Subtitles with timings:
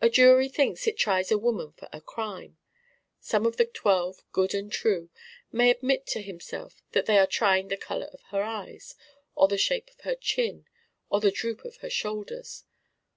[0.00, 2.56] A jury thinks it tries a woman for a crime.
[3.18, 5.10] Some of the twelve good and true
[5.50, 8.94] may admit each to himself that they are trying the color of her eyes
[9.34, 10.66] or the shape of her chin
[11.10, 12.62] or the droop of her shoulders.